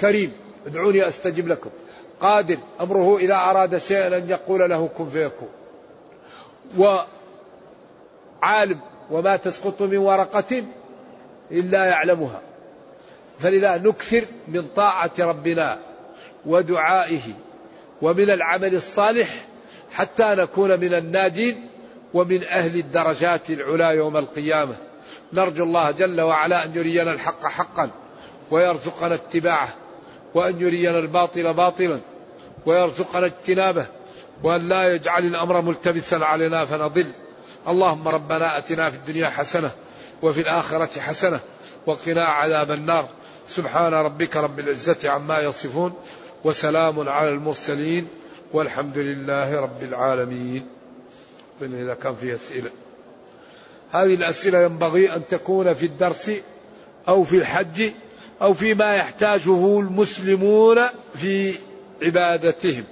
[0.00, 0.32] كريم.
[0.66, 1.70] ادعوني أستجب لكم.
[2.20, 2.58] قادر.
[2.80, 5.48] أمره إذا أراد شيئا أن يقول له كن فيكون.
[6.78, 8.80] وعالم.
[9.10, 10.64] وما تسقط من ورقة
[11.50, 12.40] إلا يعلمها.
[13.38, 15.78] فلذا نكثر من طاعة ربنا
[16.46, 17.22] ودعائه
[18.02, 19.44] ومن العمل الصالح
[19.92, 21.66] حتى نكون من الناجين
[22.14, 24.89] ومن أهل الدرجات العلى يوم القيامة.
[25.32, 27.90] نرجو الله جل وعلا أن يرينا الحق حقا
[28.50, 29.74] ويرزقنا اتباعه
[30.34, 32.00] وأن يرينا الباطل باطلا
[32.66, 33.86] ويرزقنا اجتنابه
[34.42, 37.06] وأن لا يجعل الأمر ملتبسا علينا فنضل.
[37.68, 39.70] اللهم ربنا آتنا في الدنيا حسنة
[40.22, 41.40] وفي الآخرة حسنة
[41.86, 43.08] وقنا عذاب النار.
[43.48, 45.94] سبحان ربك رب العزة عما يصفون
[46.44, 48.08] وسلام على المرسلين
[48.52, 50.66] والحمد لله رب العالمين.
[51.62, 52.70] إذا كان فيه أسئلة.
[53.92, 56.32] هذه الأسئلة ينبغي أن تكون في الدرس
[57.08, 57.92] أو في الحج
[58.42, 61.54] أو فيما يحتاجه المسلمون في
[62.02, 62.84] عبادتهم.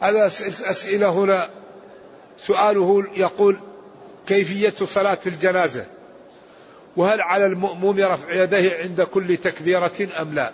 [0.00, 1.48] هذا أسئلة هنا
[2.38, 3.58] سؤاله يقول
[4.26, 5.86] كيفية صلاة الجنازة؟
[6.96, 10.52] وهل على المؤموم رفع يديه عند كل تكبيرة أم لا؟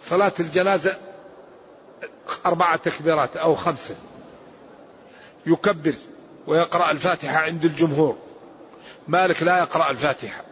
[0.00, 0.96] صلاة الجنازة
[2.46, 3.94] أربعة تكبيرات أو خمسة.
[5.50, 5.94] يكبر
[6.46, 8.16] ويقرأ الفاتحة عند الجمهور.
[9.08, 10.44] مالك لا يقرأ الفاتحة.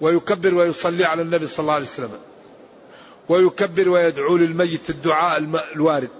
[0.00, 2.18] ويكبر ويصلي على النبي صلى الله عليه وسلم.
[3.28, 5.38] ويكبر ويدعو للميت الدعاء
[5.74, 6.10] الوارد.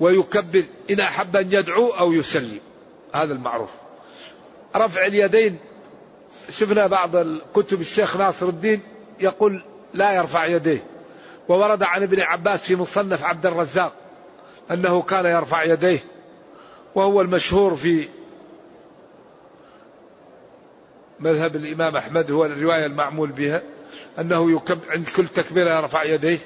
[0.00, 2.60] ويكبر إن أحب أن يدعو أو يسلم.
[3.14, 3.70] هذا المعروف.
[4.76, 5.58] رفع اليدين.
[6.50, 8.80] شفنا بعض الكتب الشيخ ناصر الدين
[9.20, 10.84] يقول لا يرفع يديه.
[11.48, 13.92] وورد عن ابن عباس في مصنف عبد الرزاق
[14.70, 16.11] أنه كان يرفع يديه.
[16.94, 18.08] وهو المشهور في
[21.20, 23.62] مذهب الإمام أحمد هو الرواية المعمول بها
[24.18, 26.38] أنه يكب عند كل تكبيرة يرفع يديه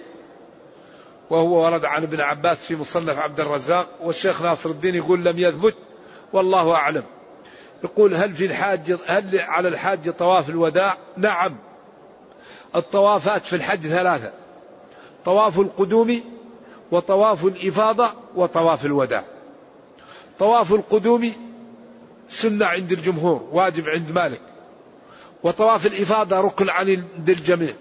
[1.30, 5.74] وهو ورد عن ابن عباس في مصنف عبد الرزاق والشيخ ناصر الدين يقول لم يثبت
[6.32, 7.04] والله أعلم
[7.84, 11.56] يقول هل في الحاج هل على الحاج طواف الوداع؟ نعم.
[12.76, 14.32] الطوافات في الحج ثلاثة.
[15.24, 16.20] طواف القدوم
[16.90, 19.24] وطواف الإفاضة وطواف الوداع.
[20.38, 21.32] طواف القدوم
[22.28, 24.40] سنة عند الجمهور واجب عند مالك.
[25.42, 27.74] وطواف الإفاضة ركن عند الجميع.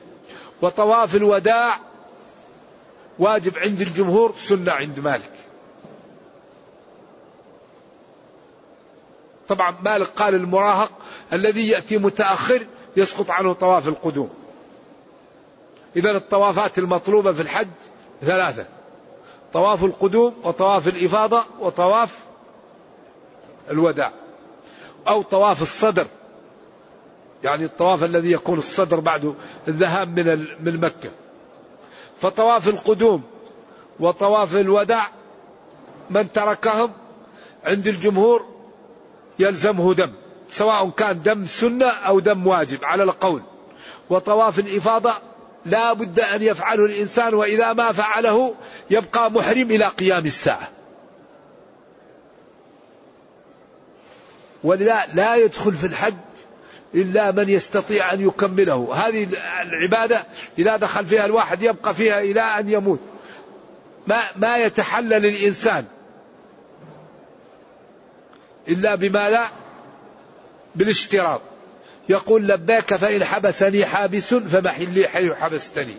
[0.61, 1.79] وطواف الوداع
[3.19, 5.31] واجب عند الجمهور سنة عند مالك.
[9.47, 10.91] طبعا مالك قال المراهق
[11.33, 12.65] الذي يأتي متأخر
[12.97, 14.29] يسقط عنه طواف القدوم
[15.95, 17.67] إذا الطوافات المطلوبة في الحج
[18.21, 18.65] ثلاثة
[19.53, 22.19] طواف القدوم وطواف الإفاضة وطواف
[23.69, 24.11] الوداع
[25.07, 26.07] أو طواف الصدر.
[27.43, 29.35] يعني الطواف الذي يكون الصدر بعد
[29.67, 31.09] الذهاب من من مكة.
[32.21, 33.23] فطواف القدوم
[33.99, 35.07] وطواف الوداع
[36.09, 36.91] من تركهم
[37.63, 38.45] عند الجمهور
[39.39, 40.13] يلزمه دم
[40.49, 43.41] سواء كان دم سنة أو دم واجب على القول.
[44.09, 45.13] وطواف الإفاضة
[45.65, 48.55] لا بد أن يفعله الإنسان وإذا ما فعله
[48.89, 50.74] يبقى محرم إلى قيام الساعة.
[54.65, 56.13] ولذا لا يدخل في الحج
[56.95, 58.93] إلا من يستطيع أن يكمله.
[58.93, 59.27] هذه
[59.61, 60.23] العبادة
[60.59, 62.99] إذا دخل فيها الواحد يبقى فيها إلى أن يموت.
[64.07, 65.85] ما, ما يتحلل الإنسان
[68.67, 69.45] إلا بما لا
[70.75, 71.41] بالاشتراط.
[72.09, 75.95] يقول لباك فإن حبسني حابس فمحلي حيث حبستني.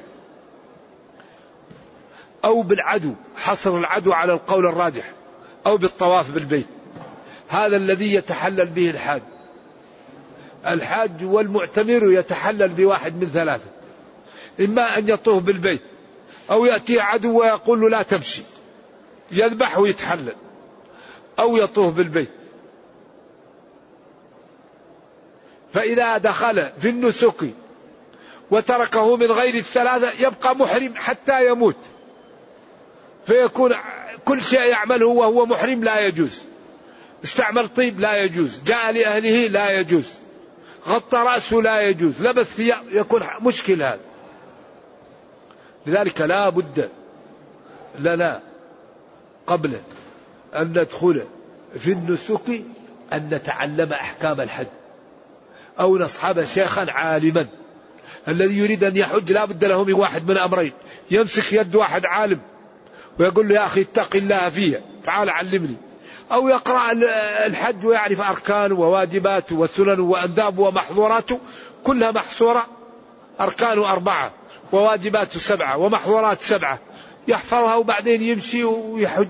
[2.45, 5.13] أو بالعدو حصر العدو على القول الراجح
[5.67, 6.76] أو بالطواف بالبيت.
[7.49, 9.23] هذا الذي يتحلل به الحاج.
[10.67, 13.71] الحاج والمعتمر يتحلل بواحد من ثلاثة.
[14.61, 15.83] إما أن يطوف بالبيت
[16.51, 18.43] أو يأتي عدو ويقول له لا تمشي.
[19.31, 20.37] يذبح ويتحلل.
[21.39, 22.31] أو يطوف بالبيت.
[25.73, 27.51] فإذا دخل في النسك
[28.51, 31.77] وتركه من غير الثلاثة يبقى محرم حتى يموت.
[33.27, 33.75] فيكون
[34.25, 36.43] كل شيء يعمله وهو محرم لا يجوز.
[37.25, 40.15] استعمل طيب لا يجوز جاء لأهله لا يجوز
[40.89, 44.01] غطى رأسه لا يجوز لبس ثياب يكون مشكل هذا.
[45.87, 46.91] لذلك لا بد
[47.99, 48.41] لنا
[49.47, 49.81] قبل
[50.55, 51.25] أن ندخل
[51.79, 52.63] في النسك
[53.13, 54.67] أن نتعلم أحكام الحج
[55.81, 57.47] أو نصحب شيخا عالما.
[58.29, 60.73] الذي يريد أن يحج لا بد له من واحد من أمرين
[61.11, 62.41] يمسك يد واحد عالم
[63.19, 65.77] ويقول له يا أخي اتق الله فيها تعال علمني.
[66.33, 66.93] أو يقرأ
[67.47, 71.39] الحج ويعرف أركانه وواجباته وسننه وأندابه ومحظوراته
[71.85, 72.67] كلها محصورة.
[73.41, 74.33] أركانه أربعة
[74.73, 76.79] وواجباته سبعة ومحظورات سبعة.
[77.29, 79.29] يحفظها وبعدين يمشي ويحج.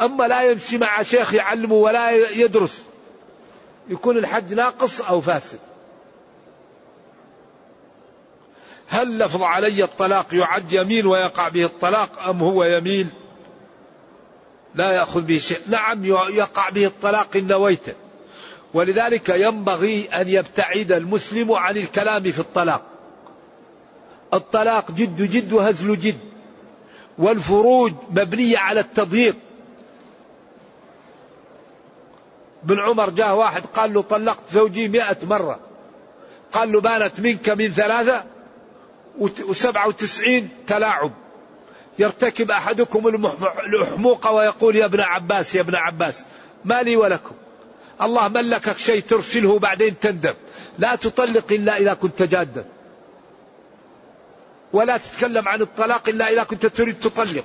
[0.00, 2.84] أما لا يمشي مع شيخ يعلمه ولا يدرس
[3.88, 5.58] يكون الحج ناقص أو فاسد.
[8.88, 13.10] هل لفظ علي الطلاق يعد يمين ويقع به الطلاق أم هو يمين؟
[14.74, 15.58] لا يأخذ به شيء.
[15.66, 17.96] نعم يقع به الطلاق إن نويت.
[18.74, 22.82] ولذلك ينبغي أن يبتعد المسلم عن الكلام في الطلاق.
[24.34, 26.18] الطلاق جد جد وهزل جد.
[27.18, 29.36] والفروج مبنية على التضييق.
[32.62, 35.60] بن عمر جاء واحد قال له طلقت زوجي مئة مرة.
[36.52, 38.24] قال له بانت منك من ثلاثة
[39.18, 41.12] وسبعة وتسعين تلاعب.
[42.00, 43.08] يرتكب أحدكم
[43.66, 46.24] الأحموقة ويقول يا ابن عباس يا ابن عباس
[46.64, 47.34] ما لي ولكم.
[48.02, 50.34] الله ملكك شيء ترسله بعدين تندم.
[50.78, 52.64] لا تطلق إلا إذا كنت جادا.
[54.72, 57.44] ولا تتكلم عن الطلاق إلا إذا كنت تريد تطلق.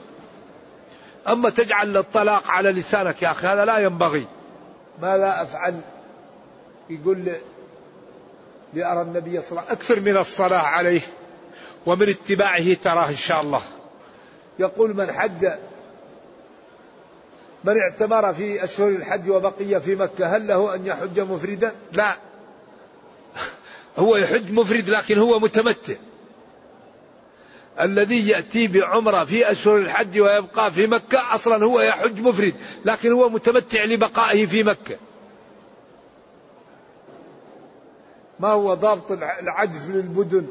[1.27, 4.25] أما تجعل الطلاق على لسانك يا أخي هذا لا ينبغي.
[5.01, 5.79] ماذا أفعل
[6.89, 7.31] يقول
[8.73, 11.01] لأرى النبي صلى الله عليه وسلم أكثر من الصلاة عليه
[11.85, 13.61] ومن اتباعه تراه إن شاء الله.
[14.59, 15.45] يقول من حج
[17.63, 22.15] من اعتمر في أشهر الحج وبقي في مكة هل له أن يحج مفردا؟ لا.
[23.97, 25.93] هو يحج مفرد لكن هو متمتع.
[27.79, 32.53] الذي يأتي بعمرة في أشهر الحج ويبقى في مكة أصلا هو يحج مفرد
[32.85, 34.97] لكن هو متمتع لبقائه في مكة.
[38.39, 40.47] ما هو ضابط العجز للبدن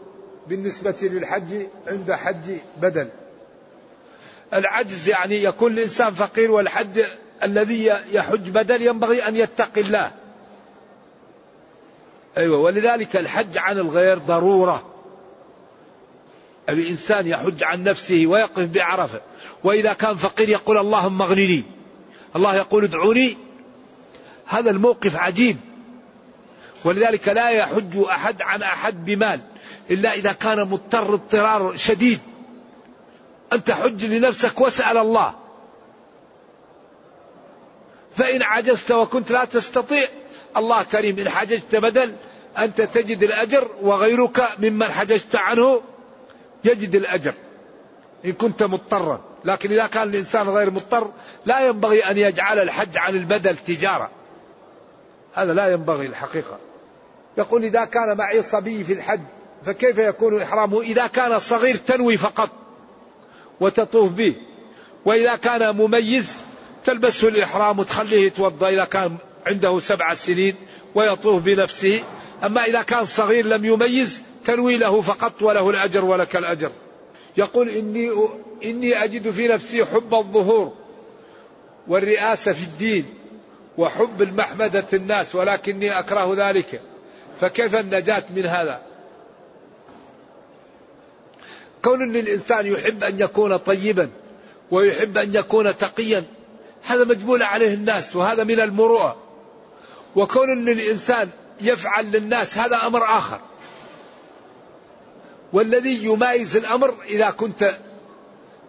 [0.49, 3.09] بالنسبة للحج عند حج بدل؟
[4.55, 7.01] العجز يعني يكون الإنسان فقير والحج
[7.43, 10.13] الذي يحج بدل ينبغي أن يتقي الله.
[12.37, 14.91] أيوة ولذلك الحج عن الغير ضرورة.
[16.69, 19.21] الإنسان يحج عن نفسه ويقف بعرفة.
[19.65, 21.65] وإذا كان فقير يقول اللهم اغنني
[22.37, 23.37] الله يقول ادعوني.
[24.47, 25.57] هذا الموقف عجيب.
[26.85, 29.41] ولذلك لا يحج أحد عن أحد بمال.
[29.91, 32.21] إلا إذا كان مضطر اضطرار شديد.
[33.55, 35.35] أنت حج لنفسك واسأل الله.
[38.17, 40.09] فإن عجزت وكنت لا تستطيع
[40.57, 42.15] الله كريم إن حججت بدل
[42.59, 45.83] أنت تجد الأجر وغيرك ممن حججت عنه
[46.65, 47.35] يجد الأجر.
[48.25, 49.21] إن كنت مضطرا.
[49.45, 51.11] لكن إذا كان الإنسان غير مضطر
[51.47, 54.11] لا ينبغي أن يجعل الحج عن البدل تجارة.
[55.35, 56.59] هذا لا ينبغي الحقيقة.
[57.39, 59.21] يقول إذا كان معي صبي في الحج
[59.65, 62.51] فكيف يكون إحرامه؟ إذا كان صغير تنوي فقط.
[63.61, 64.37] وتطوف به.
[65.05, 66.33] وإذا كان مميز
[66.85, 70.55] تلبسه الإحرام وتخليه يتوضأ إذا كان عنده سبع سنين
[70.95, 72.03] ويطوف بنفسه.
[72.45, 76.71] أما إذا كان صغير لم يميز تنوي له فقط وله الأجر ولك الأجر.
[77.37, 78.11] يقول إني,
[78.65, 80.73] إني أجد في نفسي حب الظهور
[81.89, 83.07] والرئاسة في الدين
[83.79, 86.81] وحب المحمدة الناس ولكني أكره ذلك.
[87.41, 88.94] فكيف النجاة من هذا؟
[91.85, 94.11] كون أن الإنسان يحب أن يكون طيبا
[94.71, 96.25] ويحب أن يكون تقيا
[96.87, 99.17] هذا مجبول عليه الناس وهذا من المروءة.
[100.17, 101.29] وكون أن الإنسان
[101.61, 103.41] يفعل للناس هذا أمر آخر.
[105.53, 107.75] والذي يمايز الأمر إذا كنت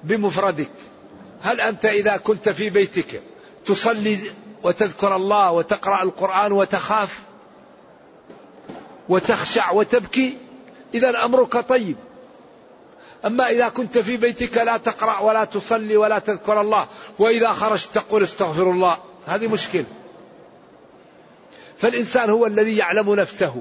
[0.04, 0.72] بمفردك.
[1.42, 3.22] هل أنت إذا كنت في بيتك
[3.66, 4.18] تصلي
[4.64, 7.22] وتذكر الله وتقرأ القرآن وتخاف
[9.10, 10.38] وتخشع وتبكي؟
[10.94, 11.96] إذا أمرك طيب.
[13.26, 16.88] أما إذا كنت في بيتك لا تقرأ ولا تصلي ولا تذكر الله
[17.20, 18.98] وإذا خرجت تقول استغفر الله.
[19.26, 19.86] هذه مشكلة.
[21.78, 23.56] فالإنسان هو الذي يعلم نفسه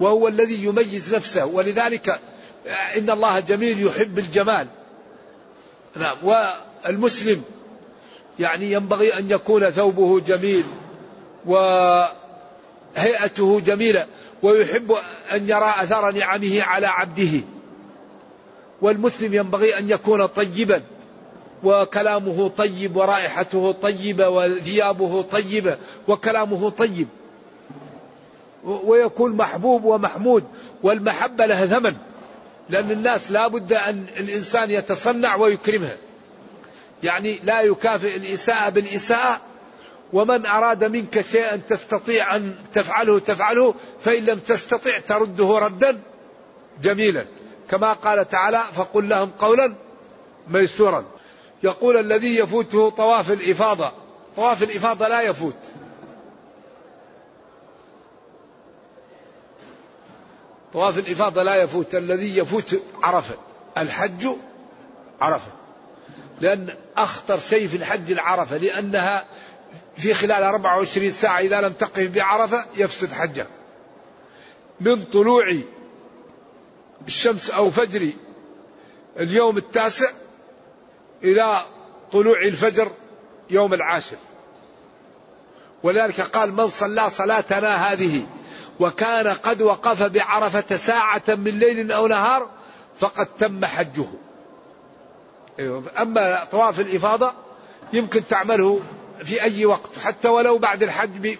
[0.00, 2.20] وهو الذي يميز نفسه ولذلك
[2.96, 4.68] إن الله جميل يحب الجمال.
[5.96, 7.42] نعم والمسلم
[8.38, 10.64] يعني ينبغي أن يكون ثوبه جميل
[11.46, 12.10] وهيئته
[13.60, 14.06] جميلة
[14.42, 14.92] ويحب
[15.32, 17.40] أن يرى أثر نعمه على عبده.
[18.84, 20.82] والمسلم ينبغي أن يكون طيبا
[21.62, 25.78] وكلامه طيب ورائحته طيبة وثيابه طيبة
[26.08, 27.08] وكلامه طيب.
[28.64, 30.44] ويكون محبوب ومحمود
[30.82, 31.96] والمحبة لها ثمن
[32.68, 35.96] لأن الناس لا بد أن الإنسان يتصنع ويكرمها.
[37.02, 39.40] يعني لا يكافئ الإساءة بالإساءة
[40.12, 46.00] ومن أراد منك شيئا تستطيع أن تفعله تفعله فإن لم تستطع ترده ردا
[46.82, 47.26] جميلا.
[47.74, 49.74] كما قال تعالى فقل لهم قولا
[50.48, 51.04] ميسورا.
[51.62, 53.92] يقول الذي يفوته طواف الإفاضة.
[54.36, 55.56] طواف الإفاضة لا يفوت.
[60.72, 61.94] طواف الإفاضة لا يفوت.
[61.94, 63.34] الذي يفوت عرفة.
[63.78, 64.28] الحج
[65.20, 65.50] عرفة.
[66.40, 69.24] لأن أخطر شيء في الحج العرفة لأنها
[69.96, 73.46] في خلال 24 ساعة إذا لم تقف بعرفة يفسد حجك
[74.80, 75.56] من طلوع
[77.06, 78.12] الشمس أو فجر
[79.18, 80.10] اليوم التاسع
[81.22, 81.58] إلى
[82.12, 82.90] طلوع الفجر
[83.50, 84.16] يوم العاشر.
[85.82, 88.26] ولذلك قال من صلى صلاتنا هذه
[88.80, 92.50] وكان قد وقف بعرفة ساعة من ليل أو نهار
[92.98, 94.06] فقد تم حجه.
[95.58, 97.32] أيوة، أما طواف الإفاضة
[97.92, 98.80] يمكن تعمله
[99.24, 101.36] في أي وقت حتى ولو بعد الحج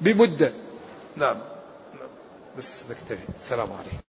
[0.00, 0.52] بمدة.
[1.16, 1.38] نعم
[2.58, 3.24] بس نكتفي.
[3.36, 4.07] السلام عليكم.